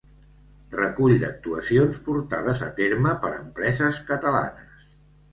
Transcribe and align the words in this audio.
Recull 0.75 1.11
d'actuacions 1.23 1.99
portades 2.07 2.63
a 2.67 2.69
terme 2.79 3.13
per 3.25 3.31
empreses 3.35 4.01
catalanes. 4.09 4.73